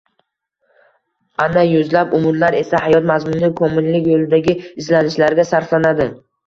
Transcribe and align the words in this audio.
ana 1.45 1.65
yuzlab 1.73 2.17
umrlar 2.21 2.59
esa, 2.63 2.81
hayot 2.87 3.07
mazmuni— 3.15 3.53
komillik 3.63 4.13
yo‘lidagi 4.15 4.59
izlanishlarga 4.73 5.49
sarflanadi; 5.57 6.15